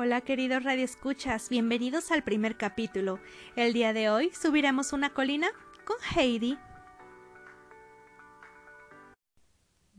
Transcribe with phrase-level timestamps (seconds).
[0.00, 3.18] Hola queridos radioescuchas, bienvenidos al primer capítulo.
[3.56, 5.48] El día de hoy subiremos una colina
[5.84, 6.56] con Heidi.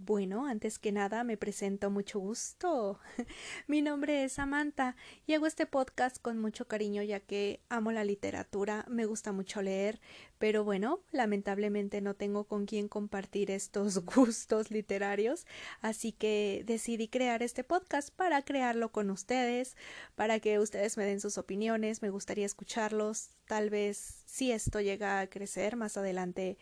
[0.09, 2.99] Bueno, antes que nada me presento mucho gusto.
[3.67, 4.95] Mi nombre es Samantha
[5.27, 9.61] y hago este podcast con mucho cariño ya que amo la literatura, me gusta mucho
[9.61, 10.01] leer,
[10.39, 15.45] pero bueno, lamentablemente no tengo con quién compartir estos gustos literarios,
[15.79, 19.77] así que decidí crear este podcast para crearlo con ustedes,
[20.15, 25.19] para que ustedes me den sus opiniones, me gustaría escucharlos, tal vez si esto llega
[25.19, 26.57] a crecer más adelante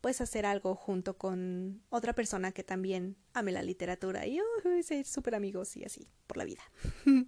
[0.00, 5.04] pues hacer algo junto con otra persona que también ame la literatura y uh, ser
[5.06, 6.62] súper amigos y así por la vida.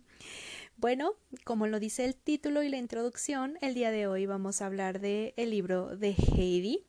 [0.76, 4.66] bueno, como lo dice el título y la introducción, el día de hoy vamos a
[4.66, 6.86] hablar de el libro de Heidi.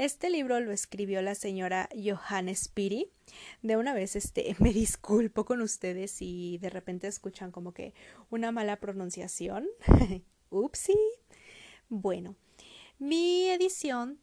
[0.00, 3.10] Este libro lo escribió la señora Johannes Piri.
[3.60, 7.92] De una vez, este, me disculpo con ustedes si de repente escuchan como que
[8.30, 9.68] una mala pronunciación.
[10.50, 10.96] Upsi.
[11.90, 12.34] Bueno,
[12.98, 14.18] mi edición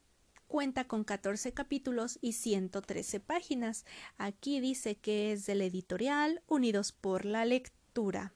[0.47, 3.85] cuenta con 14 capítulos y 113 páginas.
[4.17, 8.33] Aquí dice que es del editorial Unidos por la Lectura.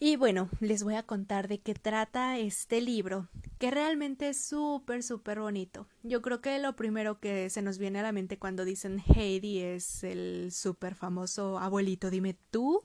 [0.00, 5.02] Y bueno, les voy a contar de qué trata este libro, que realmente es súper,
[5.02, 5.88] súper bonito.
[6.04, 9.58] Yo creo que lo primero que se nos viene a la mente cuando dicen Heidi
[9.58, 12.84] es el súper famoso abuelito, dime tú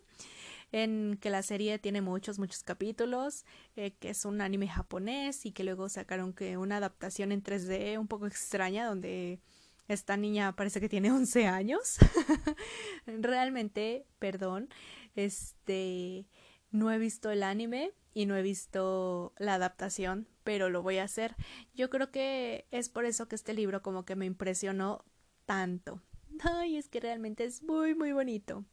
[0.73, 5.51] en que la serie tiene muchos, muchos capítulos, eh, que es un anime japonés y
[5.51, 9.39] que luego sacaron que una adaptación en 3D un poco extraña donde
[9.87, 11.97] esta niña parece que tiene 11 años.
[13.05, 14.67] Realmente, perdón,
[15.15, 16.25] este
[16.71, 21.03] no he visto el anime y no he visto la adaptación, pero lo voy a
[21.03, 21.35] hacer.
[21.75, 25.05] Yo creo que es por eso que este libro como que me impresionó
[25.45, 26.01] tanto.
[26.43, 28.65] Ay, es que realmente es muy, muy bonito.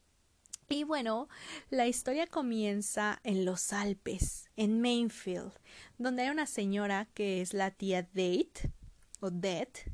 [0.73, 1.29] Y bueno,
[1.71, 5.53] la historia comienza en los Alpes, en Mainfield,
[5.99, 8.71] donde hay una señora que es la tía Date,
[9.19, 9.93] o Det,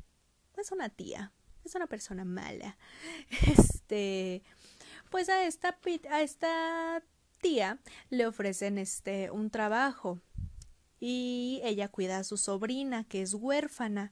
[0.55, 1.33] es una tía,
[1.65, 2.77] es una persona mala.
[3.47, 4.43] Este,
[5.09, 5.79] pues a esta,
[6.11, 7.01] a esta
[7.41, 7.79] tía
[8.11, 10.21] le ofrecen este un trabajo.
[10.99, 14.11] Y ella cuida a su sobrina que es huérfana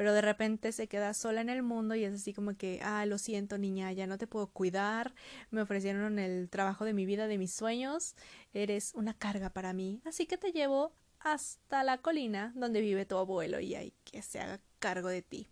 [0.00, 3.04] pero de repente se queda sola en el mundo y es así como que, ah,
[3.04, 5.14] lo siento niña, ya no te puedo cuidar,
[5.50, 8.16] me ofrecieron el trabajo de mi vida, de mis sueños,
[8.54, 13.18] eres una carga para mí, así que te llevo hasta la colina donde vive tu
[13.18, 15.48] abuelo y hay que se haga cargo de ti.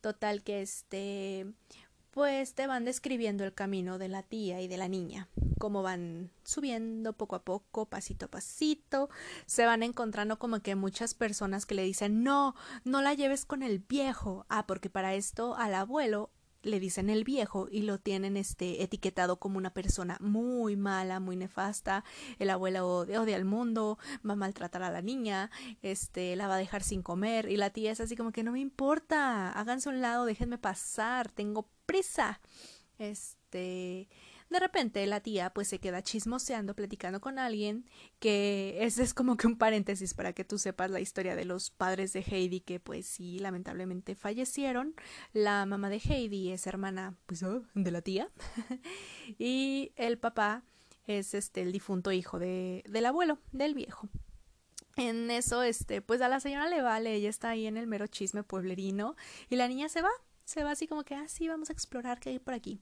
[0.00, 1.44] Total que este
[2.18, 5.28] pues te van describiendo el camino de la tía y de la niña,
[5.60, 9.08] cómo van subiendo poco a poco, pasito a pasito,
[9.46, 13.62] se van encontrando como que muchas personas que le dicen no, no la lleves con
[13.62, 16.32] el viejo, ah, porque para esto al abuelo
[16.68, 21.36] le dicen el viejo y lo tienen este etiquetado como una persona muy mala, muy
[21.36, 22.04] nefasta,
[22.38, 25.50] el abuelo odia, odia al mundo, va a maltratar a la niña,
[25.82, 28.52] este la va a dejar sin comer y la tía es así como que no
[28.52, 32.40] me importa, háganse un lado, déjenme pasar, tengo prisa.
[32.98, 34.08] Este,
[34.50, 37.84] de repente la tía pues se queda chismoseando, platicando con alguien,
[38.18, 41.70] que ese es como que un paréntesis para que tú sepas la historia de los
[41.70, 44.94] padres de Heidi que pues sí, lamentablemente fallecieron.
[45.32, 48.30] La mamá de Heidi es hermana pues oh, de la tía
[49.38, 50.62] y el papá
[51.06, 54.08] es este el difunto hijo de, del abuelo, del viejo.
[54.96, 58.08] En eso, este, pues a la señora le vale, ella está ahí en el mero
[58.08, 59.14] chisme pueblerino
[59.48, 60.10] y la niña se va,
[60.48, 62.80] se va así como que, ah, sí, vamos a explorar qué hay por aquí.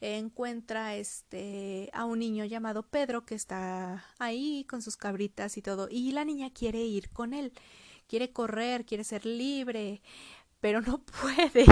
[0.00, 5.86] Encuentra este a un niño llamado Pedro que está ahí con sus cabritas y todo,
[5.88, 7.52] y la niña quiere ir con él,
[8.08, 10.02] quiere correr, quiere ser libre,
[10.60, 11.64] pero no puede,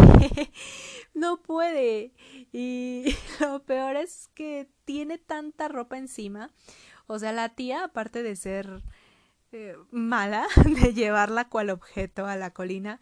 [1.14, 2.12] no puede.
[2.52, 3.06] Y
[3.40, 6.52] lo peor es que tiene tanta ropa encima,
[7.08, 8.84] o sea, la tía, aparte de ser
[9.50, 10.46] eh, mala,
[10.80, 13.00] de llevarla cual objeto a la colina,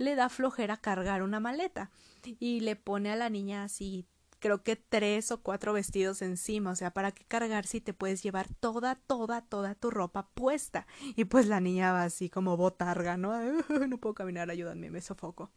[0.00, 1.90] le da flojera cargar una maleta
[2.38, 4.06] y le pone a la niña así
[4.40, 8.22] creo que tres o cuatro vestidos encima, o sea, ¿para qué cargar si te puedes
[8.22, 10.86] llevar toda, toda, toda tu ropa puesta?
[11.14, 13.32] Y pues la niña va así como botarga, ¿no?
[13.86, 15.52] no puedo caminar, ayúdame, me sofoco.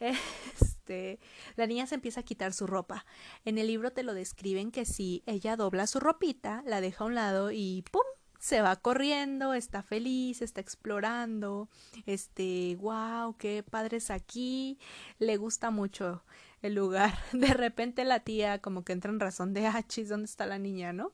[0.00, 1.20] Este,
[1.56, 3.04] la niña se empieza a quitar su ropa.
[3.44, 7.06] En el libro te lo describen que si ella dobla su ropita, la deja a
[7.06, 8.02] un lado y ¡pum!
[8.40, 11.68] Se va corriendo, está feliz, está explorando,
[12.06, 14.78] este, wow, qué padres aquí,
[15.18, 16.24] le gusta mucho
[16.62, 17.16] el lugar.
[17.32, 20.92] De repente la tía como que entra en razón de achis, ¿dónde está la niña,
[20.92, 21.12] no?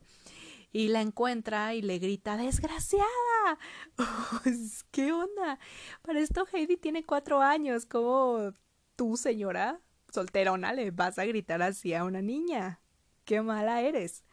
[0.72, 3.58] Y la encuentra y le grita, desgraciada.
[4.90, 5.58] ¿Qué onda?
[6.02, 8.52] Para esto Heidi tiene cuatro años, como
[8.94, 9.80] tú, señora
[10.12, 12.80] solterona, le vas a gritar así a una niña.
[13.24, 14.24] Qué mala eres.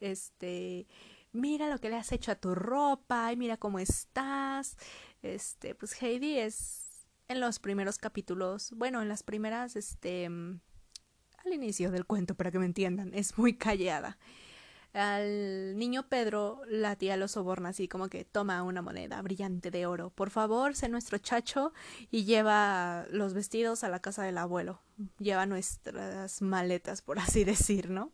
[0.00, 0.86] este,
[1.32, 4.76] mira lo que le has hecho a tu ropa y mira cómo estás.
[5.22, 11.90] Este, pues Heidi es en los primeros capítulos, bueno, en las primeras, este, al inicio
[11.90, 14.18] del cuento, para que me entiendan, es muy callada.
[14.94, 19.84] Al niño Pedro la tía lo soborna así como que toma una moneda brillante de
[19.84, 20.10] oro.
[20.10, 21.72] Por favor, sé nuestro chacho
[22.10, 24.80] y lleva los vestidos a la casa del abuelo.
[25.18, 28.12] Lleva nuestras maletas, por así decir, ¿no?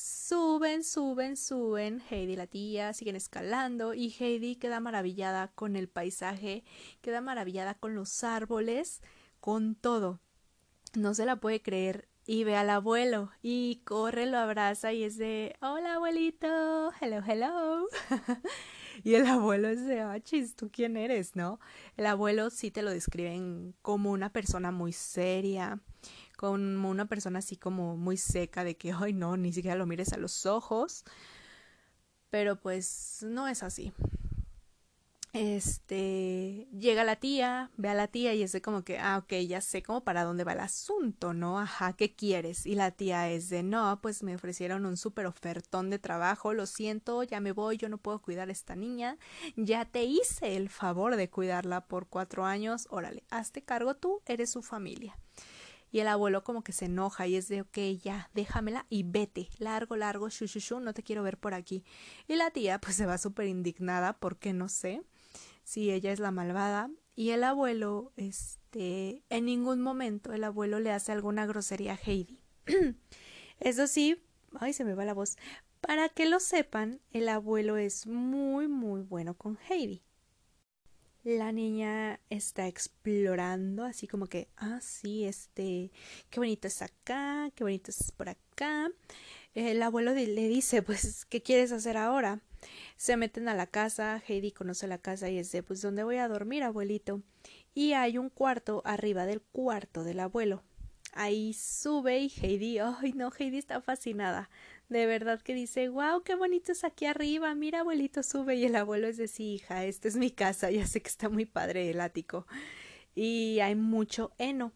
[0.00, 2.00] Suben, suben, suben.
[2.08, 6.62] Heidi y la tía siguen escalando y Heidi queda maravillada con el paisaje,
[7.00, 9.02] queda maravillada con los árboles,
[9.40, 10.20] con todo.
[10.94, 15.18] No se la puede creer y ve al abuelo y corre, lo abraza y es
[15.18, 17.88] de hola abuelito, hello, hello.
[19.02, 21.34] y el abuelo es de achis, ¿tú quién eres?
[21.34, 21.58] ¿No?
[21.96, 25.80] El abuelo sí te lo describen como una persona muy seria,
[26.38, 30.12] como una persona así como muy seca de que, ay no, ni siquiera lo mires
[30.14, 31.04] a los ojos.
[32.30, 33.92] Pero pues no es así
[35.32, 39.34] este llega la tía, ve a la tía y es de como que, ah, ok,
[39.46, 41.58] ya sé como para dónde va el asunto, ¿no?
[41.58, 42.66] Ajá, ¿qué quieres?
[42.66, 46.66] Y la tía es de, no, pues me ofrecieron un súper ofertón de trabajo, lo
[46.66, 49.18] siento, ya me voy, yo no puedo cuidar a esta niña,
[49.56, 54.50] ya te hice el favor de cuidarla por cuatro años, órale, hazte cargo tú, eres
[54.50, 55.16] su familia.
[55.90, 59.48] Y el abuelo como que se enoja y es de, ok, ya, déjamela y vete,
[59.58, 61.84] largo, largo, shu, no te quiero ver por aquí.
[62.26, 65.02] Y la tía pues se va súper indignada porque no sé
[65.64, 70.92] si ella es la malvada y el abuelo, este, en ningún momento el abuelo le
[70.92, 72.38] hace alguna grosería a Heidi.
[73.60, 74.22] Eso sí,
[74.60, 75.36] ay, se me va la voz.
[75.80, 80.04] Para que lo sepan, el abuelo es muy, muy bueno con Heidi.
[81.36, 85.90] La niña está explorando, así como que, ah, sí, este,
[86.30, 88.88] qué bonito es acá, qué bonito es por acá.
[89.52, 92.40] El abuelo le dice, pues, ¿qué quieres hacer ahora?
[92.96, 96.16] Se meten a la casa, Heidi conoce la casa y es de pues ¿dónde voy
[96.16, 97.20] a dormir, abuelito?
[97.74, 100.62] Y hay un cuarto arriba del cuarto del abuelo.
[101.12, 104.50] Ahí sube y Heidi, ay no, Heidi está fascinada.
[104.88, 108.76] De verdad que dice, wow, qué bonito es aquí arriba, mira abuelito sube y el
[108.76, 111.90] abuelo es de sí, hija, esta es mi casa, ya sé que está muy padre
[111.90, 112.46] el ático.
[113.14, 114.72] Y hay mucho heno.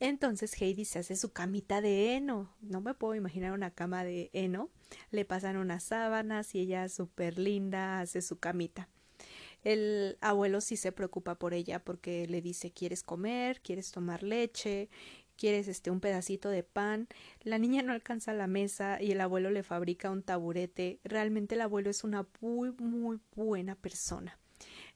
[0.00, 2.54] Entonces Heidi se hace su camita de heno.
[2.60, 4.70] No me puedo imaginar una cama de heno.
[5.10, 8.88] Le pasan unas sábanas y ella súper linda hace su camita.
[9.64, 14.88] El abuelo sí se preocupa por ella porque le dice quieres comer, quieres tomar leche,
[15.38, 17.08] quieres este un pedacito de pan.
[17.42, 21.00] La niña no alcanza la mesa y el abuelo le fabrica un taburete.
[21.04, 24.38] Realmente el abuelo es una muy muy buena persona.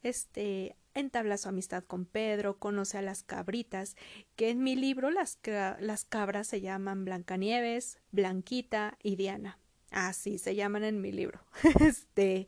[0.03, 3.97] Este entabla su amistad con Pedro, conoce a las cabritas,
[4.37, 5.39] que en mi libro las,
[5.81, 9.59] las cabras se llaman Blancanieves, Blanquita y Diana.
[9.91, 11.41] Así se llaman en mi libro.
[11.81, 12.47] Este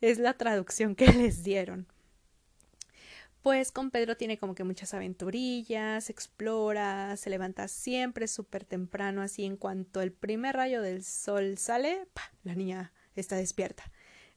[0.00, 1.86] es la traducción que les dieron.
[3.44, 9.44] Pues con Pedro tiene como que muchas aventurillas, explora, se levanta siempre súper temprano, así
[9.44, 12.06] en cuanto el primer rayo del sol sale,
[12.42, 13.84] la niña está despierta.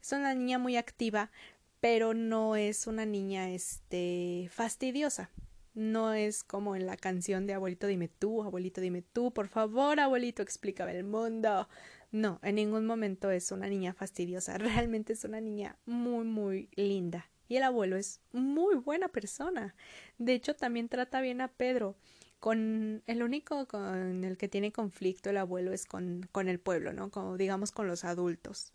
[0.01, 1.31] Es una niña muy activa,
[1.80, 5.30] pero no es una niña este fastidiosa.
[5.74, 10.01] No es como en la canción de abuelito dime tú, abuelito dime tú, por favor,
[10.01, 11.69] abuelito, explícame el mundo.
[12.11, 17.30] No, en ningún momento es una niña fastidiosa, realmente es una niña muy, muy linda.
[17.47, 19.75] Y el abuelo es muy buena persona.
[20.18, 21.95] De hecho, también trata bien a Pedro.
[22.39, 26.94] Con el único con el que tiene conflicto el abuelo es con, con el pueblo,
[26.94, 27.09] ¿no?
[27.09, 28.73] Como digamos con los adultos.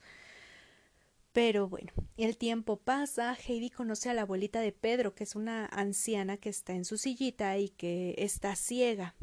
[1.32, 5.64] Pero bueno, el tiempo pasa, Heidi conoce a la abuelita de Pedro, que es una
[5.66, 9.14] anciana que está en su sillita y que está ciega.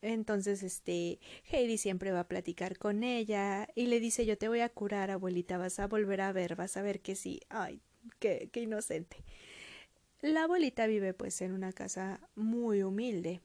[0.00, 1.18] Entonces, este,
[1.50, 5.10] Heidi siempre va a platicar con ella y le dice, yo te voy a curar,
[5.10, 7.40] abuelita, vas a volver a ver, vas a ver que sí.
[7.48, 7.82] Ay,
[8.18, 9.24] qué, qué inocente.
[10.22, 13.40] La abuelita vive pues en una casa muy humilde,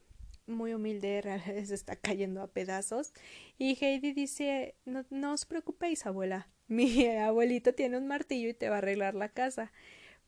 [0.47, 1.21] muy humilde,
[1.65, 3.13] se está cayendo a pedazos.
[3.57, 8.69] Y Heidi dice, no, no os preocupéis, abuela, mi abuelito tiene un martillo y te
[8.69, 9.71] va a arreglar la casa.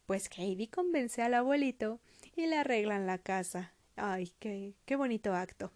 [0.06, 2.00] Pues Heidi convence al abuelito
[2.36, 3.74] y le arreglan la casa.
[3.96, 5.72] Ay, qué, qué bonito acto.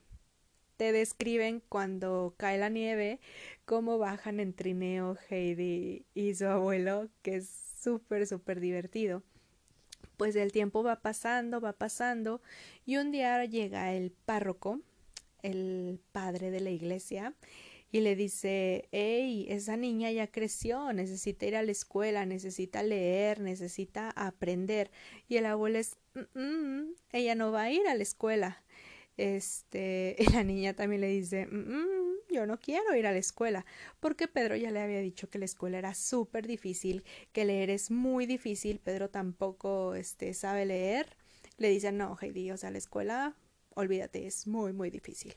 [0.75, 3.19] Te describen cuando cae la nieve,
[3.65, 9.23] cómo bajan en trineo Heidi y su abuelo, que es súper, súper divertido.
[10.17, 12.41] Pues el tiempo va pasando, va pasando,
[12.85, 14.81] y un día llega el párroco,
[15.43, 17.35] el padre de la iglesia,
[17.91, 23.39] y le dice, hey, esa niña ya creció, necesita ir a la escuela, necesita leer,
[23.39, 24.91] necesita aprender.
[25.29, 28.63] Y el abuelo es, mm, mm, ella no va a ir a la escuela.
[29.17, 33.65] Este, la niña también le dice, mm, yo no quiero ir a la escuela,
[33.99, 37.91] porque Pedro ya le había dicho que la escuela era súper difícil, que leer es
[37.91, 41.17] muy difícil, Pedro tampoco este, sabe leer.
[41.57, 43.35] Le dicen, no, Heidi, o sea, la escuela,
[43.73, 45.35] olvídate, es muy, muy difícil.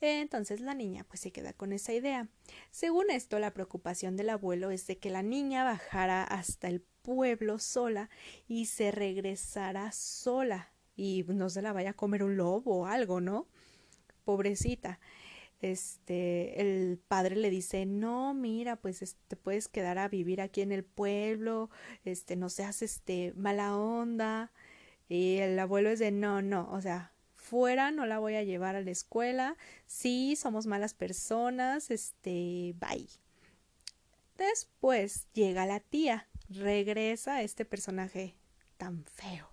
[0.00, 2.28] Entonces la niña pues se queda con esa idea.
[2.72, 7.60] Según esto, la preocupación del abuelo es de que la niña bajara hasta el pueblo
[7.60, 8.10] sola
[8.48, 10.72] y se regresara sola
[11.02, 13.48] y no se la vaya a comer un lobo o algo, ¿no?
[14.24, 15.00] Pobrecita.
[15.60, 20.70] Este, el padre le dice, no, mira, pues te puedes quedar a vivir aquí en
[20.70, 21.70] el pueblo,
[22.04, 24.52] este, no seas, este, mala onda.
[25.08, 28.76] Y el abuelo es de, no, no, o sea, fuera, no la voy a llevar
[28.76, 29.56] a la escuela,
[29.86, 33.08] sí, somos malas personas, este, bye.
[34.38, 38.36] Después llega la tía, regresa este personaje
[38.76, 39.51] tan feo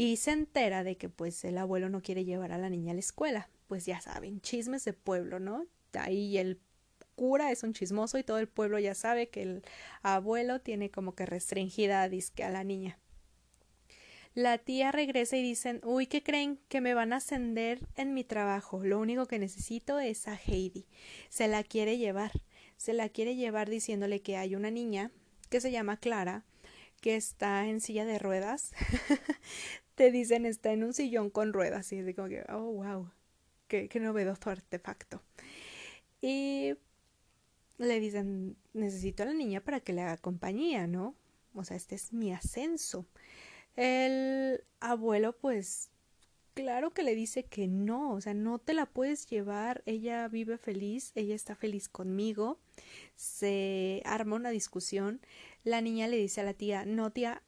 [0.00, 2.94] y se entera de que pues el abuelo no quiere llevar a la niña a
[2.94, 3.50] la escuela.
[3.66, 5.66] Pues ya saben, chismes de pueblo, ¿no?
[5.92, 6.58] Ahí el
[7.16, 9.62] cura es un chismoso y todo el pueblo ya sabe que el
[10.00, 12.98] abuelo tiene como que restringida a la niña.
[14.32, 16.58] La tía regresa y dicen, uy, ¿qué creen?
[16.68, 18.82] Que me van a ascender en mi trabajo.
[18.82, 20.86] Lo único que necesito es a Heidi.
[21.28, 22.32] Se la quiere llevar.
[22.78, 25.10] Se la quiere llevar diciéndole que hay una niña
[25.50, 26.46] que se llama Clara,
[27.00, 28.72] que está en silla de ruedas.
[29.94, 31.92] Te dicen está en un sillón con ruedas.
[31.92, 33.10] Y es como que, oh, wow,
[33.68, 35.22] qué, qué novedoso artefacto.
[36.20, 36.74] Y
[37.78, 41.14] le dicen, necesito a la niña para que le haga compañía, ¿no?
[41.54, 43.06] O sea, este es mi ascenso.
[43.76, 45.89] El abuelo, pues,
[46.60, 50.58] claro que le dice que no, o sea, no te la puedes llevar, ella vive
[50.58, 52.58] feliz, ella está feliz conmigo.
[53.16, 55.20] Se arma una discusión,
[55.64, 57.42] la niña le dice a la tía, no tía,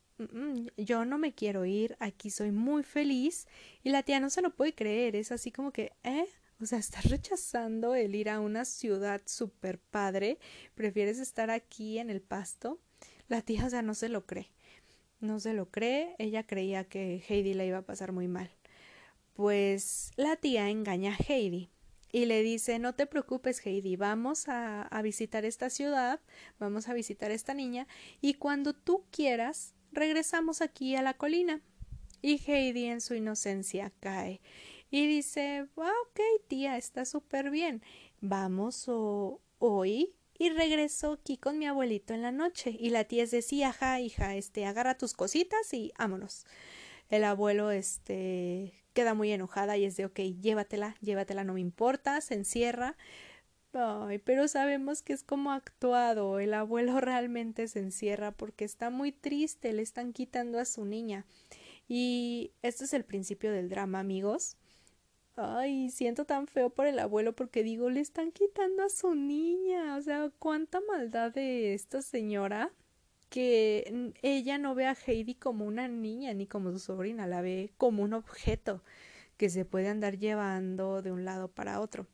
[0.76, 3.46] yo no me quiero ir, aquí soy muy feliz
[3.82, 6.26] y la tía no se lo puede creer, es así como que, ¿eh?
[6.60, 10.38] O sea, estás rechazando el ir a una ciudad super padre,
[10.74, 12.80] prefieres estar aquí en el pasto.
[13.28, 14.50] La tía, o sea, no se lo cree
[15.22, 18.50] no se lo cree, ella creía que Heidi la iba a pasar muy mal.
[19.34, 21.70] Pues la tía engaña a Heidi
[22.12, 26.20] y le dice no te preocupes Heidi, vamos a, visitar esta ciudad,
[26.58, 27.86] vamos a visitar a esta niña
[28.20, 31.62] y cuando tú quieras regresamos aquí a la colina.
[32.20, 34.40] Y Heidi en su inocencia cae
[34.90, 37.82] y dice ah, ok tía, está súper bien,
[38.20, 38.84] vamos
[39.58, 42.76] hoy y regreso aquí con mi abuelito en la noche.
[42.78, 46.46] Y la tía es de sí, ajá, hija, este, agarra tus cositas y vámonos.
[47.10, 52.20] El abuelo, este, queda muy enojada y es de ok, llévatela, llévatela, no me importa,
[52.20, 52.96] se encierra.
[53.74, 56.38] Ay, pero sabemos que es como actuado.
[56.38, 61.26] El abuelo realmente se encierra porque está muy triste, le están quitando a su niña.
[61.88, 64.56] Y este es el principio del drama, amigos.
[65.36, 69.96] Ay, siento tan feo por el abuelo porque digo, le están quitando a su niña.
[69.96, 72.72] O sea, cuánta maldad de esta señora
[73.32, 77.72] que ella no ve a Heidi como una niña ni como su sobrina, la ve
[77.78, 78.82] como un objeto
[79.38, 82.06] que se puede andar llevando de un lado para otro.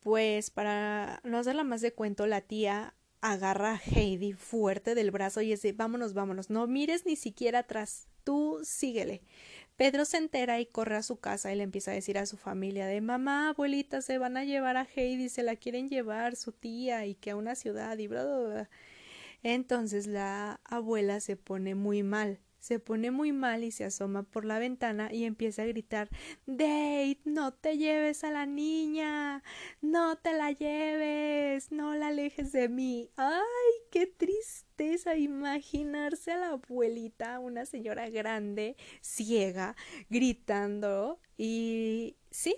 [0.00, 5.42] Pues para no hacerla más de cuento, la tía agarra a Heidi fuerte del brazo
[5.42, 9.20] y dice vámonos, vámonos, no mires ni siquiera atrás, tú síguele.
[9.76, 12.38] Pedro se entera y corre a su casa y le empieza a decir a su
[12.38, 16.52] familia de mamá, abuelita, se van a llevar a Heidi, se la quieren llevar su
[16.52, 18.70] tía y que a una ciudad y bla, bla, bla.
[19.42, 24.44] Entonces la abuela se pone muy mal se pone muy mal y se asoma por
[24.44, 26.10] la ventana y empieza a gritar
[26.46, 29.42] Date, no te lleves a la niña,
[29.80, 33.10] no te la lleves, no la alejes de mí.
[33.16, 33.40] ¡Ay,
[33.90, 39.74] qué tristeza imaginarse a la abuelita, una señora grande, ciega,
[40.10, 42.56] gritando y sí,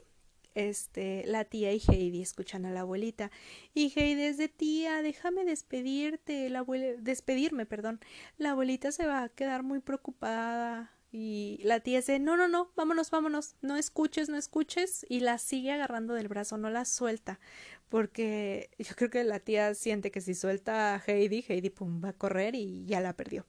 [0.54, 3.30] este, la tía y Heidi escuchan a la abuelita.
[3.74, 6.64] Y Heidi es de tía, déjame despedirte, la
[6.98, 8.00] despedirme, perdón.
[8.38, 10.92] La abuelita se va a quedar muy preocupada.
[11.10, 15.04] Y la tía dice, no, no, no, vámonos, vámonos, no escuches, no escuches.
[15.08, 17.38] Y la sigue agarrando del brazo, no la suelta.
[17.88, 22.10] Porque yo creo que la tía siente que si suelta a Heidi, Heidi pum, va
[22.10, 23.46] a correr y ya la perdió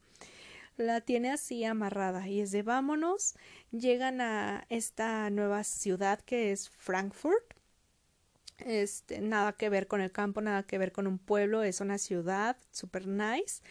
[0.76, 3.34] la tiene así amarrada y es de vámonos.
[3.70, 7.54] Llegan a esta nueva ciudad que es Frankfurt.
[8.58, 11.98] Este, nada que ver con el campo, nada que ver con un pueblo, es una
[11.98, 13.62] ciudad super nice.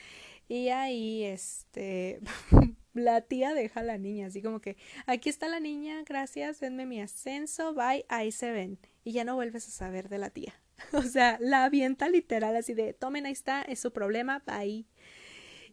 [0.47, 2.19] Y ahí, este,
[2.93, 6.85] la tía deja a la niña, así como que, aquí está la niña, gracias, denme
[6.85, 8.77] mi ascenso, bye, ahí se ven.
[9.05, 10.53] Y ya no vuelves a saber de la tía.
[10.91, 14.85] O sea, la avienta literal así de, tomen, ahí está, es su problema, bye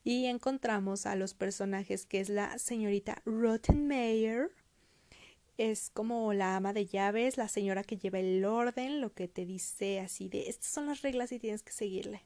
[0.04, 4.50] y encontramos a los personajes que es la señorita Rottenmeier,
[5.59, 9.45] es como la ama de llaves, la señora que lleva el orden, lo que te
[9.45, 12.23] dice así de estas son las reglas y tienes que seguirle.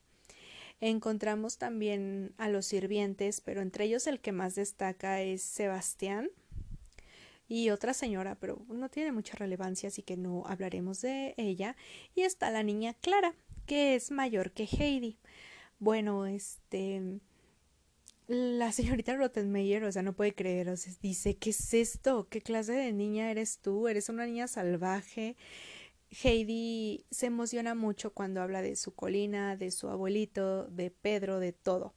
[0.81, 6.31] Encontramos también a los sirvientes, pero entre ellos el que más destaca es Sebastián
[7.49, 11.77] y otra señora, pero no tiene mucha relevancia, así que no hablaremos de ella.
[12.15, 13.35] Y está la niña Clara,
[13.67, 15.19] que es mayor que Heidi.
[15.79, 17.21] Bueno, este
[18.27, 22.29] la señorita Rottenmeier, o sea, no puede creer, dice, ¿qué es esto?
[22.29, 23.89] ¿Qué clase de niña eres tú?
[23.89, 25.37] ¿Eres una niña salvaje?
[26.11, 31.53] Heidi se emociona mucho cuando habla de su colina, de su abuelito, de Pedro, de
[31.53, 31.95] todo.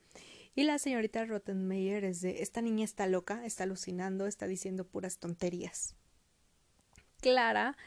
[0.56, 5.20] Y la señorita Rottenmeier es de esta niña está loca, está alucinando, está diciendo puras
[5.20, 5.96] tonterías.
[7.22, 7.78] Clara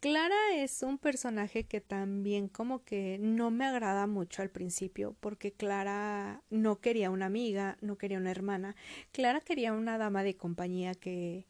[0.00, 5.52] Clara es un personaje que también como que no me agrada mucho al principio porque
[5.52, 8.76] Clara no quería una amiga, no quería una hermana.
[9.12, 11.46] Clara quería una dama de compañía que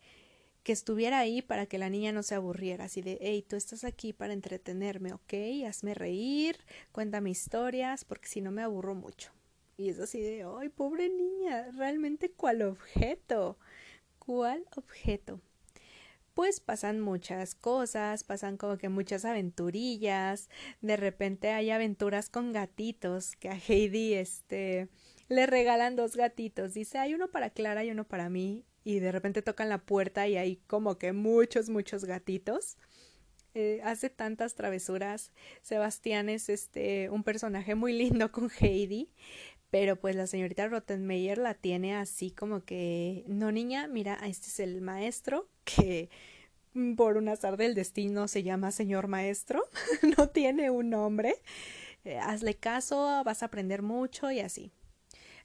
[0.67, 3.85] que estuviera ahí para que la niña no se aburriera, así de, hey, tú estás
[3.85, 5.33] aquí para entretenerme, ¿ok?
[5.65, 6.59] Hazme reír,
[6.91, 9.31] cuéntame historias, porque si no me aburro mucho.
[9.77, 13.59] Y es así de, ay, pobre niña, realmente cuál objeto,
[14.19, 15.41] cuál objeto.
[16.37, 20.51] Pues pasan muchas cosas, pasan como que muchas aventurillas,
[20.83, 24.91] de repente hay aventuras con gatitos, que a Heidi, este,
[25.31, 29.13] le regalan dos gatitos, dice, hay uno para Clara y uno para mí, y de
[29.13, 32.77] repente tocan la puerta y hay como que muchos, muchos gatitos.
[33.55, 35.33] Eh, hace tantas travesuras.
[35.63, 39.11] Sebastián es este un personaje muy lindo con Heidi,
[39.71, 44.61] pero pues la señorita Rottenmeier la tiene así como que no niña, mira, este es
[44.61, 46.09] el maestro que
[46.97, 49.63] por un azar del destino se llama señor maestro,
[50.17, 51.35] no tiene un nombre.
[52.05, 54.73] Eh, hazle caso, vas a aprender mucho y así.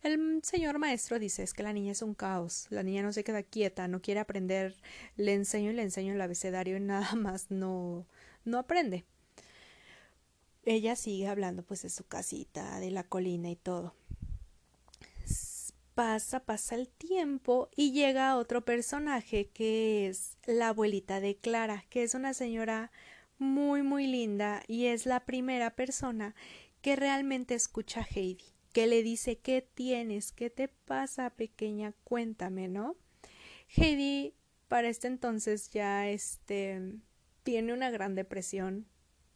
[0.04, 3.24] El señor maestro dice es que la niña es un caos, la niña no se
[3.24, 4.76] queda quieta, no quiere aprender,
[5.16, 8.08] le enseño y le enseño el abecedario y nada más no,
[8.44, 9.06] no aprende.
[10.64, 13.96] Ella sigue hablando pues de su casita, de la colina y todo.
[16.04, 22.02] Pasa, pasa el tiempo y llega otro personaje que es la abuelita de Clara, que
[22.02, 22.92] es una señora
[23.38, 26.34] muy muy linda y es la primera persona
[26.82, 30.32] que realmente escucha a Heidi que le dice ¿Qué tienes?
[30.32, 31.94] ¿Qué te pasa, pequeña?
[32.04, 32.96] Cuéntame, ¿no?
[33.68, 34.34] Heidi
[34.70, 36.82] para este entonces ya este
[37.44, 38.88] tiene una gran depresión.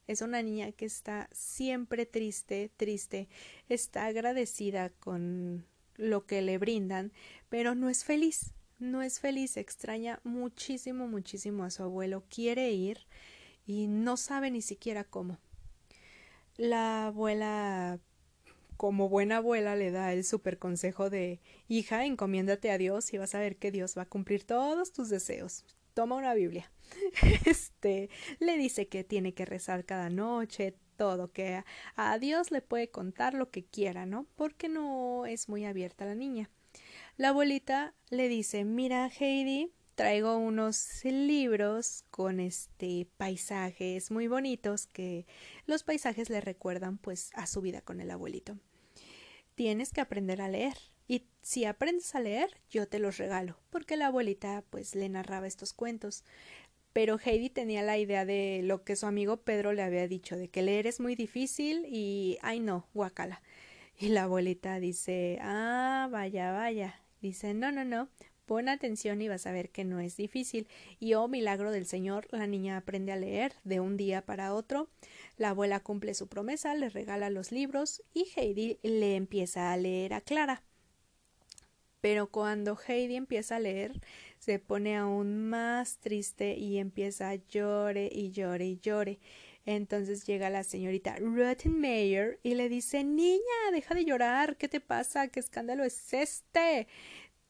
[0.08, 3.30] Es una niña que está siempre triste, triste,
[3.70, 5.68] está agradecida con
[5.98, 7.12] lo que le brindan,
[7.50, 13.00] pero no es feliz, no es feliz, extraña muchísimo, muchísimo a su abuelo, quiere ir
[13.66, 15.40] y no sabe ni siquiera cómo.
[16.58, 18.00] La abuela
[18.78, 23.36] como buena abuela le da el super consejo de hija, encomiéndate a Dios y vas
[23.36, 25.66] a ver que Dios va a cumplir todos tus deseos.
[25.94, 26.72] Toma una Biblia.
[27.46, 31.64] Este le dice que tiene que rezar cada noche, todo, que
[31.96, 34.26] a Dios le puede contar lo que quiera, ¿no?
[34.36, 36.50] Porque no es muy abierta la niña.
[37.18, 45.26] La abuelita le dice, mira, Heidi, traigo unos libros con este paisajes muy bonitos que
[45.66, 48.58] los paisajes le recuerdan pues a su vida con el abuelito.
[49.56, 50.78] Tienes que aprender a leer
[51.08, 55.48] y si aprendes a leer yo te los regalo porque la abuelita pues le narraba
[55.48, 56.26] estos cuentos.
[56.96, 60.48] Pero Heidi tenía la idea de lo que su amigo Pedro le había dicho, de
[60.48, 63.42] que leer es muy difícil y ay no, guacala.
[64.00, 67.02] Y la abuelita dice, ah, vaya, vaya.
[67.20, 68.08] Dice, no, no, no,
[68.46, 70.70] Pon atención y vas a ver que no es difícil.
[70.98, 74.88] Y oh milagro del Señor, la niña aprende a leer de un día para otro.
[75.36, 80.14] La abuela cumple su promesa, le regala los libros y Heidi le empieza a leer
[80.14, 80.64] a Clara.
[82.00, 84.00] Pero cuando Heidi empieza a leer,
[84.46, 89.20] se pone aún más triste y empieza a llore y llore y llore.
[89.66, 93.40] Entonces llega la señorita Rottenmeier y le dice Niña,
[93.72, 95.28] deja de llorar, ¿qué te pasa?
[95.30, 96.88] ¿Qué escándalo es este?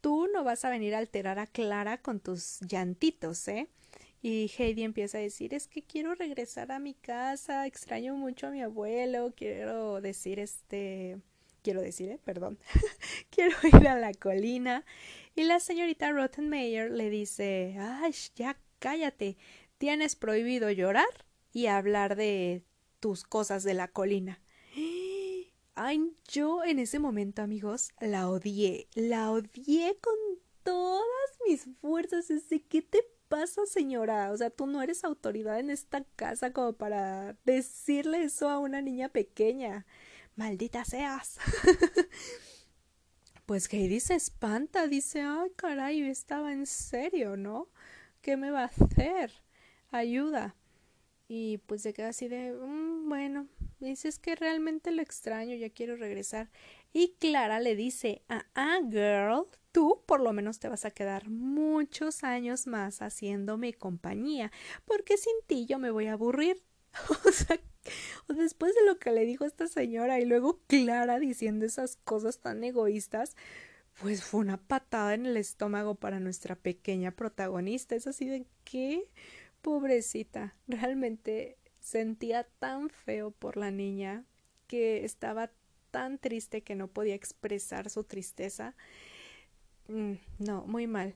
[0.06, 3.70] tú no vas a venir a alterar a Clara con tus llantitos, ¿eh?
[4.22, 8.52] Y Heidi empieza a decir, es que quiero regresar a mi casa, extraño mucho a
[8.52, 11.18] mi abuelo, quiero decir, este,
[11.66, 12.20] quiero decir, ¿eh?
[12.24, 12.60] perdón,
[13.32, 14.86] quiero ir a la colina.
[15.34, 19.36] Y la señorita Rottenmeier le dice, ay, ya cállate,
[19.80, 22.64] tienes prohibido llorar y hablar de
[23.00, 24.40] tus cosas de la colina.
[25.78, 28.88] Ay, yo en ese momento, amigos, la odié.
[28.94, 30.16] La odié con
[30.64, 31.04] todas
[31.46, 32.30] mis fuerzas.
[32.30, 34.32] De, ¿qué te pasa, señora?
[34.32, 38.82] O sea, tú no eres autoridad en esta casa como para decirle eso a una
[38.82, 39.86] niña pequeña.
[40.36, 41.40] Maldita seas.
[43.46, 47.70] pues Heidi se espanta, dice, ay, caray, estaba en serio, ¿no?
[48.26, 49.32] ¿qué me va a hacer?
[49.92, 50.56] Ayuda.
[51.28, 53.48] Y pues se queda así de, mm, bueno,
[53.80, 56.50] dices que realmente lo extraño, ya quiero regresar.
[56.92, 61.30] Y Clara le dice, ah, ah, girl, tú por lo menos te vas a quedar
[61.30, 64.52] muchos años más haciéndome compañía,
[64.86, 66.64] porque sin ti yo me voy a aburrir.
[67.28, 67.60] o sea,
[68.28, 72.64] después de lo que le dijo esta señora y luego Clara diciendo esas cosas tan
[72.64, 73.36] egoístas,
[74.02, 77.96] pues fue una patada en el estómago para nuestra pequeña protagonista.
[77.96, 79.10] Es así de qué
[79.62, 80.56] pobrecita.
[80.68, 84.26] Realmente sentía tan feo por la niña
[84.68, 85.52] que estaba
[85.92, 88.76] tan triste que no podía expresar su tristeza
[89.88, 91.16] Mm, no, muy mal.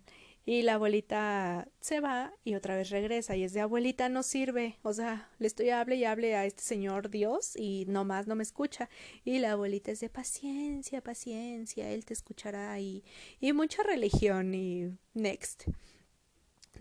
[0.50, 4.80] Y la abuelita se va y otra vez regresa y es de abuelita no sirve,
[4.82, 8.42] o sea, le estoy hable y hable a este señor Dios y nomás no me
[8.42, 8.90] escucha.
[9.24, 13.04] Y la abuelita es de paciencia, paciencia, él te escuchará y,
[13.40, 15.66] y mucha religión y next.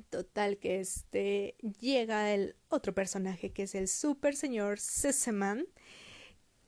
[0.09, 5.66] Total que este llega el otro personaje que es el super señor Seseman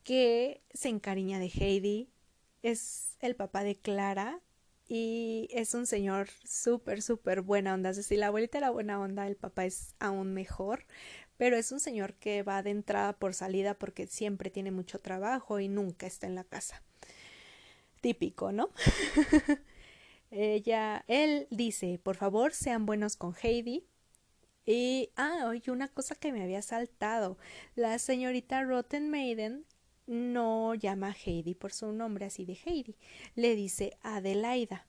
[0.04, 2.10] que se encariña de Heidi,
[2.62, 4.42] es el papá de Clara
[4.92, 7.94] y es un señor súper, súper buena onda.
[7.94, 10.84] si la abuelita era buena onda, el papá es aún mejor,
[11.36, 15.60] pero es un señor que va de entrada por salida porque siempre tiene mucho trabajo
[15.60, 16.82] y nunca está en la casa.
[18.00, 18.70] Típico, ¿no?
[20.32, 23.86] Ella, él dice, por favor, sean buenos con Heidi.
[24.66, 27.38] Y, ah, oye, una cosa que me había saltado.
[27.76, 29.66] La señorita Rotten Maiden
[30.10, 32.96] no llama a Heidi por su nombre así de Heidi,
[33.36, 34.86] le dice Adelaida.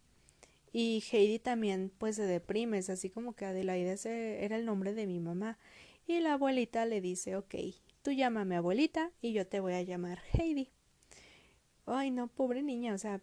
[0.74, 5.06] Y Heidi también pues se deprime, es así como que Adelaida era el nombre de
[5.06, 5.60] mi mamá.
[6.08, 7.54] Y la abuelita le dice, ok,
[8.02, 10.70] tú llámame abuelita y yo te voy a llamar Heidi.
[11.86, 13.22] Ay, no, pobre niña, o sea,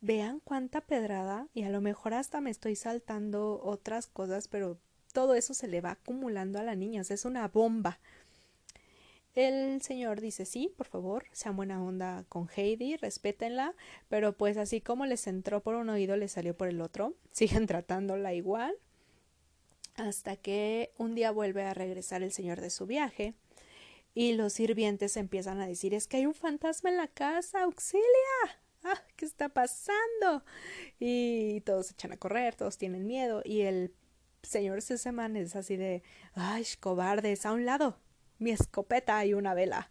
[0.00, 4.80] vean cuánta pedrada y a lo mejor hasta me estoy saltando otras cosas, pero
[5.12, 8.00] todo eso se le va acumulando a la niña, o sea, es una bomba.
[9.36, 13.74] El señor dice sí, por favor, sean buena onda con Heidi, respétenla,
[14.08, 17.66] pero pues así como les entró por un oído, les salió por el otro, siguen
[17.66, 18.74] tratándola igual,
[19.94, 23.34] hasta que un día vuelve a regresar el señor de su viaje
[24.14, 28.06] y los sirvientes empiezan a decir es que hay un fantasma en la casa, auxilia.
[28.84, 30.44] Ah, ¿qué está pasando?
[30.98, 33.92] Y todos se echan a correr, todos tienen miedo y el
[34.42, 36.02] señor Seseman es así de
[36.34, 37.98] ay, cobardes, a un lado,
[38.38, 39.90] mi escopeta y una vela.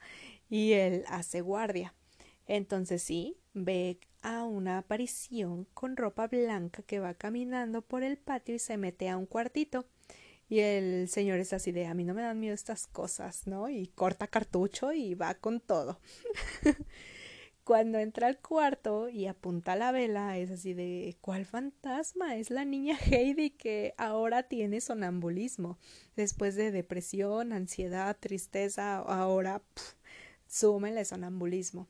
[0.49, 1.93] Y él hace guardia.
[2.47, 8.55] Entonces sí, ve a una aparición con ropa blanca que va caminando por el patio
[8.55, 9.86] y se mete a un cuartito.
[10.47, 13.69] Y el señor es así de a mí no me dan miedo estas cosas, ¿no?
[13.69, 15.99] Y corta cartucho y va con todo.
[17.65, 22.36] Cuando entra al cuarto y apunta la vela, es así de ¿cuál fantasma?
[22.36, 25.80] Es la niña Heidi que ahora tiene sonambulismo.
[26.15, 29.93] Después de depresión, ansiedad, tristeza, ahora pff,
[30.45, 31.88] súmele sonambulismo.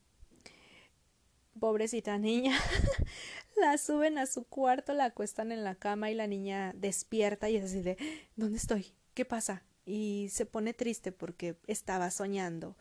[1.60, 2.58] Pobrecita niña.
[3.58, 7.58] la suben a su cuarto, la acuestan en la cama y la niña despierta y
[7.58, 7.98] es así de
[8.38, 8.94] ¿dónde estoy?
[9.14, 9.66] ¿Qué pasa?
[9.86, 12.78] Y se pone triste porque estaba soñando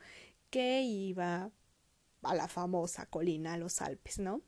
[0.51, 1.51] que iba
[2.25, 4.43] a la famosa colina, a los Alpes, ¿no?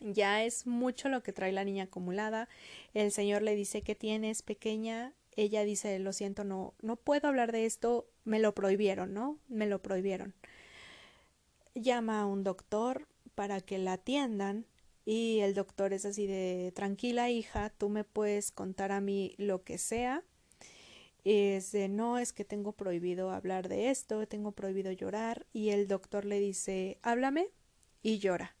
[0.00, 2.48] Ya es mucho lo que trae la niña acumulada.
[2.92, 5.12] El señor le dice que tienes pequeña.
[5.36, 8.08] Ella dice, lo siento, no, no puedo hablar de esto.
[8.24, 9.38] Me lo prohibieron, ¿no?
[9.48, 10.34] Me lo prohibieron.
[11.74, 14.66] Llama a un doctor para que la atiendan
[15.04, 19.64] y el doctor es así de tranquila hija, tú me puedes contar a mí lo
[19.64, 20.22] que sea
[21.24, 25.86] es de no, es que tengo prohibido hablar de esto, tengo prohibido llorar y el
[25.86, 27.48] doctor le dice, háblame
[28.02, 28.56] y llora.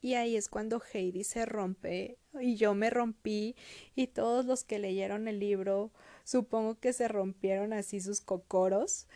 [0.00, 3.56] Y ahí es cuando Heidi se rompe y yo me rompí
[3.94, 5.92] y todos los que leyeron el libro
[6.24, 9.08] supongo que se rompieron así sus cocoros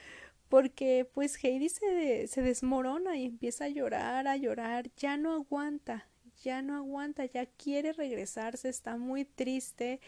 [0.48, 6.09] porque pues Heidi se, se desmorona y empieza a llorar, a llorar, ya no aguanta,
[6.42, 10.00] ya no aguanta, ya quiere regresarse, está muy triste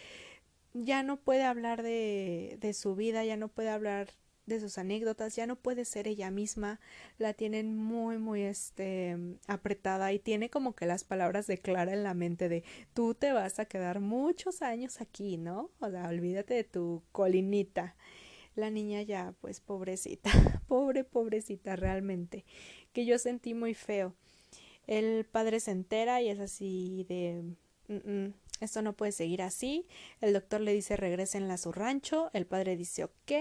[0.75, 4.09] ya no puede hablar de, de su vida, ya no puede hablar
[4.47, 6.81] de sus anécdotas, ya no puede ser ella misma,
[7.19, 12.03] la tienen muy, muy este apretada y tiene como que las palabras de Clara en
[12.03, 15.71] la mente de tú te vas a quedar muchos años aquí, ¿no?
[15.81, 17.97] O sea, olvídate de tu colinita.
[18.55, 20.31] La niña ya, pues pobrecita,
[20.69, 22.45] pobre, pobrecita realmente,
[22.93, 24.15] que yo sentí muy feo.
[24.87, 27.43] El padre se entera y es así de
[27.89, 29.87] mm, mm, esto no puede seguir así.
[30.20, 32.31] El doctor le dice regresen a su rancho.
[32.33, 33.33] El padre dice ok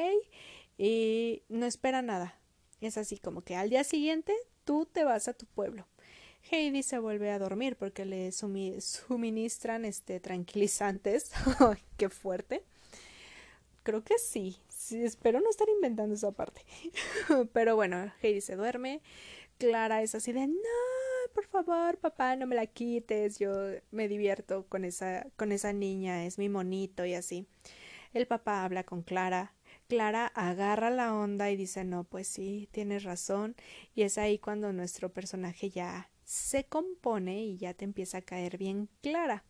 [0.78, 2.40] y no espera nada.
[2.82, 4.34] Es así como que al día siguiente
[4.64, 5.88] tú te vas a tu pueblo.
[6.52, 11.32] Heidi se vuelve a dormir porque le suministran este tranquilizantes.
[11.98, 12.64] ¡Qué fuerte!
[13.84, 14.58] creo que sí
[14.92, 16.62] espero no estar inventando esa parte.
[17.54, 19.02] Pero bueno, Heidi se duerme.
[19.58, 20.54] Clara es así de no,
[21.34, 23.40] por favor, papá, no me la quites.
[23.40, 23.52] Yo
[23.92, 27.48] me divierto con esa, con esa niña, es mi monito y así.
[28.14, 29.54] El papá habla con Clara.
[29.88, 33.56] Clara agarra la onda y dice no, pues sí, tienes razón.
[33.96, 38.58] Y es ahí cuando nuestro personaje ya se compone y ya te empieza a caer
[38.58, 39.44] bien Clara.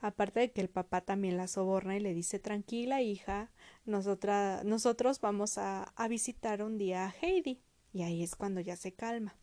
[0.00, 3.50] Aparte de que el papá también la soborna y le dice tranquila hija,
[3.86, 7.62] nosotros vamos a, a visitar un día a Heidi.
[7.92, 9.36] Y ahí es cuando ya se calma.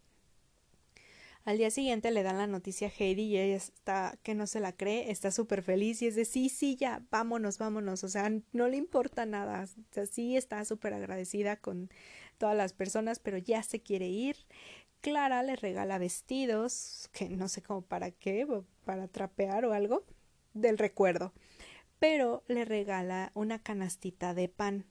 [1.43, 4.59] Al día siguiente le dan la noticia a Heidi y ella está que no se
[4.59, 8.03] la cree, está súper feliz y es de sí, sí, ya, vámonos, vámonos.
[8.03, 9.63] O sea, no le importa nada.
[9.63, 11.89] O sea, sí está súper agradecida con
[12.37, 14.37] todas las personas, pero ya se quiere ir.
[15.01, 18.45] Clara le regala vestidos, que no sé cómo para qué,
[18.85, 20.03] para trapear o algo,
[20.53, 21.33] del recuerdo.
[21.97, 24.85] Pero le regala una canastita de pan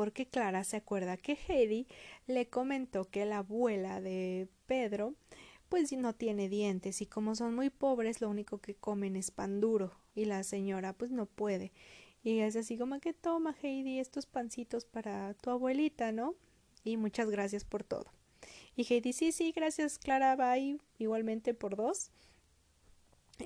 [0.00, 1.86] porque Clara se acuerda que Heidi
[2.26, 5.14] le comentó que la abuela de Pedro
[5.70, 9.60] pues no tiene dientes y como son muy pobres lo único que comen es pan
[9.60, 11.72] duro y la señora pues no puede
[12.22, 16.34] y es así como que toma Heidi estos pancitos para tu abuelita, ¿no?
[16.84, 18.12] Y muchas gracias por todo.
[18.76, 22.10] Y Heidi sí, sí, gracias Clara, bye, igualmente por dos.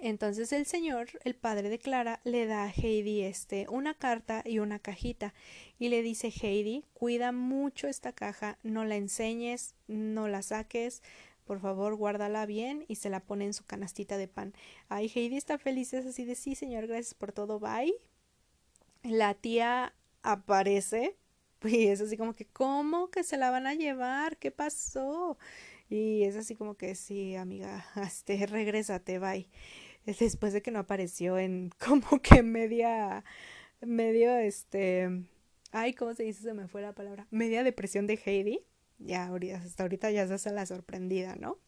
[0.02, 4.58] Entonces el señor, el padre de Clara, le da a Heidi este una carta y
[4.58, 5.34] una cajita
[5.78, 11.00] y le dice Heidi, cuida mucho esta caja, no la enseñes, no la saques,
[11.44, 14.54] por favor guárdala bien y se la pone en su canastita de pan.
[14.88, 17.94] Ay, Heidi está feliz, es así de sí, señor, gracias por todo, bye.
[19.02, 21.16] La tía aparece
[21.62, 24.36] y es así como que, ¿cómo que se la van a llevar?
[24.38, 25.38] ¿Qué pasó?
[25.88, 29.48] Y es así como que sí, amiga, este, regrésate, bye.
[30.06, 33.24] Después de que no apareció en como que media,
[33.80, 35.24] medio, este,
[35.72, 36.42] ay, ¿cómo se dice?
[36.42, 37.26] Se me fue la palabra.
[37.30, 38.60] Media depresión de Heidi.
[38.98, 41.58] Ya, hasta ahorita ya se hace la sorprendida, ¿no?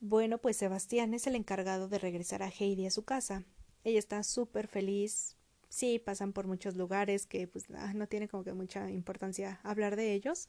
[0.00, 3.44] Bueno, pues Sebastián es el encargado de regresar a Heidi a su casa.
[3.84, 5.36] Ella está súper feliz.
[5.68, 9.96] Sí, pasan por muchos lugares que pues ah, no tiene como que mucha importancia hablar
[9.96, 10.48] de ellos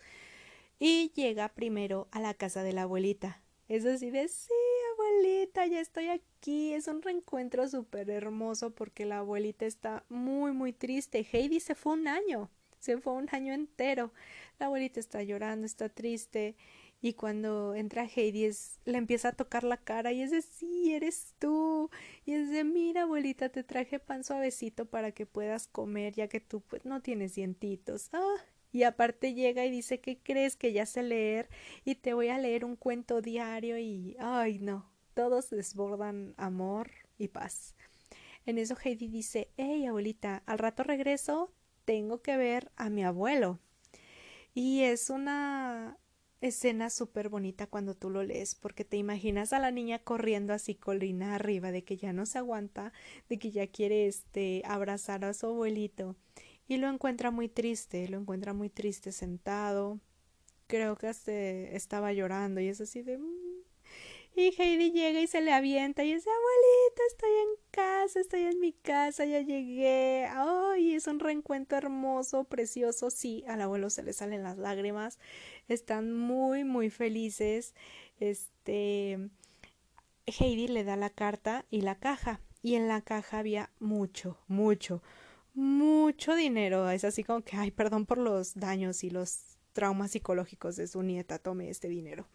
[0.80, 3.42] y llega primero a la casa de la abuelita.
[3.68, 4.52] Es así de sí,
[4.94, 6.74] abuelita, ya estoy aquí.
[6.74, 11.26] Es un reencuentro súper hermoso porque la abuelita está muy, muy triste.
[11.32, 14.12] Heidi se fue un año, se fue un año entero.
[14.62, 16.56] La abuelita está llorando, está triste.
[17.02, 20.94] Y cuando entra Heidi es, le empieza a tocar la cara y es de sí,
[20.94, 21.90] eres tú.
[22.26, 26.40] Y es de mira, abuelita, te traje pan suavecito para que puedas comer, ya que
[26.40, 28.10] tú pues no tienes dientitos.
[28.14, 28.36] Ah,
[28.72, 31.50] y aparte llega y dice que crees que ya sé leer
[31.84, 37.30] y te voy a leer un cuento diario y ay no, todos desbordan amor y
[37.30, 37.74] paz.
[38.46, 41.52] En eso Heidi dice, hey abuelita, al rato regreso,
[41.84, 43.60] tengo que ver a mi abuelo.
[44.54, 45.98] Y es una
[46.42, 50.76] escena súper bonita cuando tú lo lees, porque te imaginas a la niña corriendo así
[50.76, 52.92] colina arriba, de que ya no se aguanta,
[53.30, 56.16] de que ya quiere este abrazar a su abuelito
[56.68, 60.00] y lo encuentra muy triste, lo encuentra muy triste sentado.
[60.68, 63.20] Creo que hasta estaba llorando y es así de...
[64.36, 64.40] Mm".
[64.40, 68.60] Y Heidi llega y se le avienta y dice, abuelita, estoy en casa, estoy en
[68.60, 70.28] mi casa, ya llegué.
[70.30, 73.10] Ay, es un reencuentro hermoso, precioso.
[73.10, 75.20] Sí, al abuelo se le salen las lágrimas.
[75.68, 77.76] Están muy, muy felices.
[78.20, 79.30] Este...
[80.26, 82.42] Heidi le da la carta y la caja.
[82.64, 85.02] Y en la caja había mucho, mucho,
[85.54, 86.90] mucho dinero.
[86.90, 91.02] Es así como que, ay, perdón por los daños y los traumas psicológicos de su
[91.02, 92.28] nieta, tome este dinero.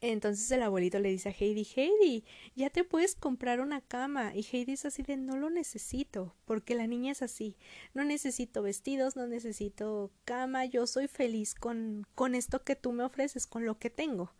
[0.00, 4.32] Entonces el abuelito le dice a Heidi, Heidi, ya te puedes comprar una cama.
[4.34, 7.56] Y Heidi es así de, no lo necesito, porque la niña es así.
[7.94, 13.04] No necesito vestidos, no necesito cama, yo soy feliz con, con esto que tú me
[13.04, 14.32] ofreces, con lo que tengo.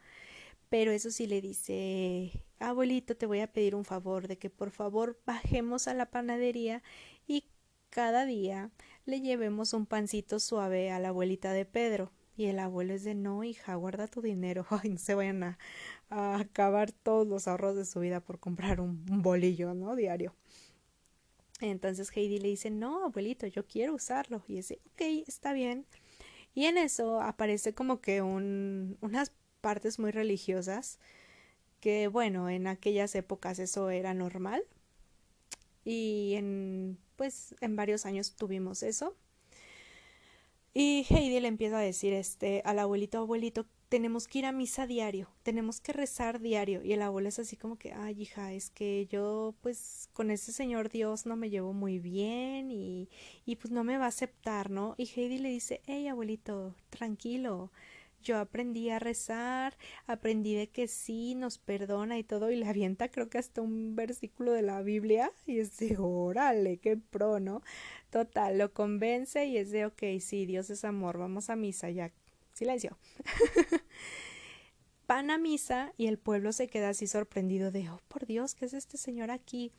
[0.69, 4.71] Pero eso sí le dice, abuelito, te voy a pedir un favor, de que por
[4.71, 6.83] favor bajemos a la panadería
[7.27, 7.45] y
[7.91, 8.71] cada día
[9.07, 12.13] le llevemos un pancito suave a la abuelita de Pedro.
[12.39, 14.65] Y el abuelo es de no, hija, guarda tu dinero.
[14.71, 15.59] Ay, no se vayan a,
[16.09, 19.97] acabar todos los ahorros de su vida por comprar un, bolillo, ¿no?
[19.97, 20.37] Diario.
[21.61, 24.45] Entonces Heidi le dice, no, abuelito, yo quiero usarlo.
[24.47, 25.85] Y dice, ok, está bien.
[26.55, 31.01] Y en eso aparece como que un, unas partes muy religiosas,
[31.81, 34.63] que bueno, en aquellas épocas eso era normal.
[35.85, 39.17] Y en pues en varios años tuvimos eso.
[40.81, 44.87] Y Heidi le empieza a decir este al abuelito, abuelito, tenemos que ir a misa
[44.87, 46.85] diario, tenemos que rezar diario.
[46.85, 50.53] Y el abuelo es así como que, ay, hija, es que yo pues con ese
[50.53, 53.09] señor Dios no me llevo muy bien y,
[53.45, 54.95] y pues no me va a aceptar, ¿no?
[54.97, 57.73] Y Heidi le dice, hey, abuelito, tranquilo.
[58.23, 59.77] Yo aprendí a rezar,
[60.07, 63.97] aprendí de que sí, nos perdona y todo, y le avienta creo que hasta un
[63.97, 67.63] versículo de la Biblia, y es de, órale, qué pro, ¿no?
[68.11, 72.13] Total, lo convence y es de, ok, sí, Dios es amor, vamos a misa, ya
[72.59, 72.99] Silencio.
[75.07, 78.65] Van a misa y el pueblo se queda así sorprendido de, oh, por Dios, ¿qué
[78.65, 79.71] es este señor aquí?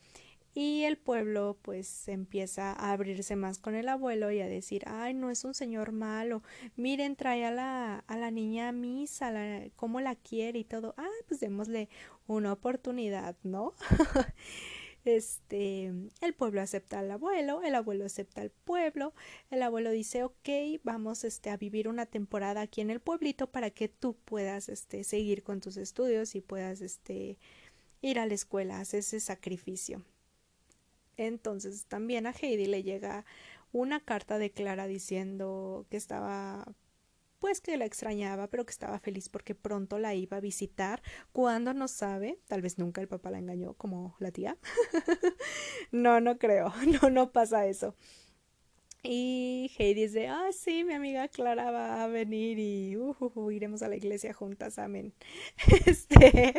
[0.53, 5.13] Y el pueblo pues empieza a abrirse más con el abuelo y a decir, ay,
[5.13, 6.43] no es un señor malo,
[6.75, 10.95] miren, trae a la, a la niña a misa, la, cómo la quiere y todo,
[10.97, 11.89] ah, pues démosle
[12.27, 13.73] una oportunidad, ¿no?
[15.05, 19.13] este, el pueblo acepta al abuelo, el abuelo acepta al pueblo,
[19.49, 20.49] el abuelo dice, ok,
[20.83, 25.03] vamos este, a vivir una temporada aquí en el pueblito para que tú puedas este,
[25.03, 27.37] seguir con tus estudios y puedas este,
[28.01, 30.03] ir a la escuela, hacer ese sacrificio.
[31.27, 33.25] Entonces también a Heidi le llega
[33.71, 36.65] una carta de Clara diciendo que estaba
[37.39, 41.01] pues que la extrañaba, pero que estaba feliz porque pronto la iba a visitar.
[41.31, 44.57] Cuando no sabe, tal vez nunca el papá la engañó como la tía.
[45.91, 47.95] no, no creo, no, no pasa eso.
[49.01, 53.87] Y Heidi dice, ah, sí, mi amiga Clara va a venir y uh, iremos a
[53.87, 55.13] la iglesia juntas, amén.
[55.85, 56.53] este,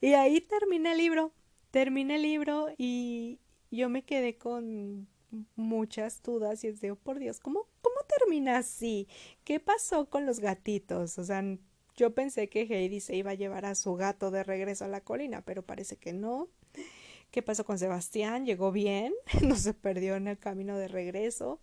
[0.00, 1.32] y ahí termina el libro,
[1.72, 5.08] termina el libro y yo me quedé con
[5.56, 9.08] muchas dudas y es de, oh, por Dios, ¿cómo, ¿cómo termina así?
[9.44, 11.18] ¿Qué pasó con los gatitos?
[11.18, 11.42] O sea,
[11.96, 15.02] yo pensé que Heidi se iba a llevar a su gato de regreso a la
[15.02, 16.48] colina, pero parece que no.
[17.30, 18.46] ¿Qué pasó con Sebastián?
[18.46, 19.12] ¿Llegó bien?
[19.42, 21.60] ¿No se perdió en el camino de regreso?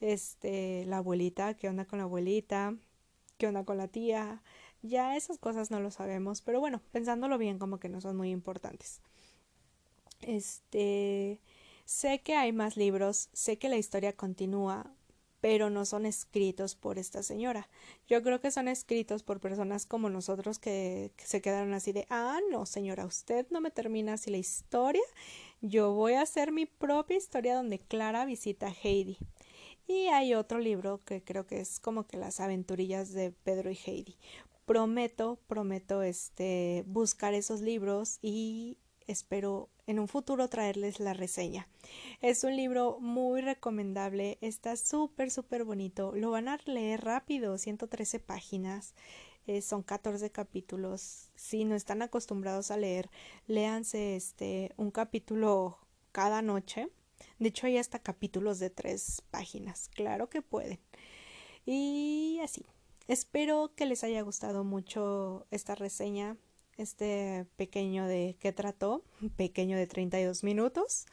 [0.00, 2.76] Este, la abuelita, ¿qué onda con la abuelita?
[3.36, 4.42] ¿Qué onda con la tía?
[4.82, 8.30] Ya esas cosas no lo sabemos, pero bueno, pensándolo bien, como que no son muy
[8.30, 9.02] importantes.
[10.22, 11.40] Este,
[11.90, 14.94] Sé que hay más libros, sé que la historia continúa,
[15.40, 17.68] pero no son escritos por esta señora.
[18.06, 22.38] Yo creo que son escritos por personas como nosotros que, se quedaron así de, ah,
[22.48, 25.02] no, señora, usted no me termina así la historia.
[25.62, 29.18] Yo voy a hacer mi propia historia donde Clara visita a Heidi.
[29.88, 33.78] Y hay otro libro que creo que es como que las aventurillas de Pedro y
[33.84, 34.16] Heidi.
[34.64, 38.78] Prometo, prometo este buscar esos libros y
[39.10, 41.68] espero en un futuro traerles la reseña.
[42.20, 46.12] Es un libro muy recomendable, está súper, súper bonito.
[46.14, 48.94] Lo van a leer rápido, 113 páginas.
[49.46, 51.30] Eh, son 14 capítulos.
[51.34, 53.10] Si no están acostumbrados a leer,
[53.46, 55.78] léanse este un capítulo
[56.12, 56.88] cada noche.
[57.38, 59.88] De hecho, hay hasta capítulos de tres páginas.
[59.88, 60.78] Claro que pueden.
[61.66, 62.64] Y así.
[63.08, 66.36] Espero que les haya gustado mucho esta reseña
[66.80, 69.04] este pequeño de que trató,
[69.36, 71.06] pequeño de 32 minutos.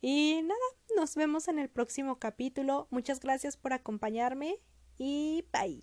[0.00, 0.60] Y nada,
[0.96, 2.86] nos vemos en el próximo capítulo.
[2.90, 4.58] Muchas gracias por acompañarme
[4.96, 5.82] y bye.